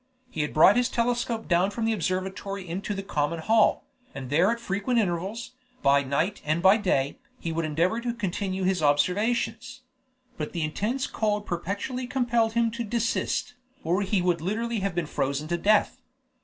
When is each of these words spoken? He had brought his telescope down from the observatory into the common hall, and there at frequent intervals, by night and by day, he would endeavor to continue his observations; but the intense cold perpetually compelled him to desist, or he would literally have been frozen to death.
He 0.31 0.41
had 0.41 0.51
brought 0.51 0.77
his 0.77 0.89
telescope 0.89 1.47
down 1.47 1.69
from 1.69 1.85
the 1.85 1.93
observatory 1.93 2.67
into 2.67 2.95
the 2.95 3.03
common 3.03 3.37
hall, 3.37 3.83
and 4.15 4.31
there 4.31 4.49
at 4.51 4.59
frequent 4.59 4.97
intervals, 4.99 5.51
by 5.83 6.01
night 6.01 6.41
and 6.43 6.59
by 6.63 6.77
day, 6.77 7.19
he 7.39 7.51
would 7.51 7.65
endeavor 7.65 8.01
to 8.01 8.15
continue 8.15 8.63
his 8.63 8.81
observations; 8.81 9.81
but 10.39 10.53
the 10.53 10.63
intense 10.63 11.05
cold 11.05 11.45
perpetually 11.45 12.07
compelled 12.07 12.53
him 12.53 12.71
to 12.71 12.83
desist, 12.83 13.53
or 13.83 14.01
he 14.01 14.23
would 14.23 14.41
literally 14.41 14.79
have 14.79 14.95
been 14.95 15.05
frozen 15.05 15.47
to 15.49 15.57
death. 15.59 16.01